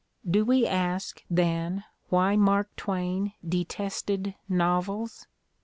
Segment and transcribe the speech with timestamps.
[0.27, 5.27] Do we ask, then, why' Mark Twain "detested" novels?